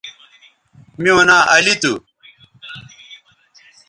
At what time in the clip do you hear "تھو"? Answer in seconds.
1.81-1.93